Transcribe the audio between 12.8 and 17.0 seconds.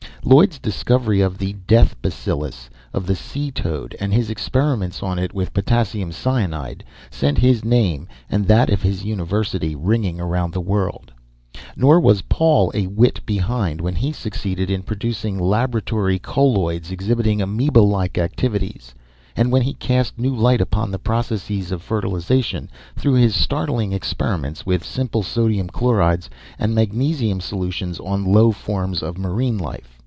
whit behind when he succeeded in producing laboratory colloids